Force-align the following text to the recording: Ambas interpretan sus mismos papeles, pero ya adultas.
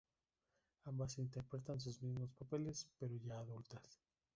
Ambas 0.85 1.19
interpretan 1.19 1.79
sus 1.79 2.01
mismos 2.01 2.31
papeles, 2.33 2.87
pero 2.97 3.13
ya 3.23 3.37
adultas. 3.37 3.99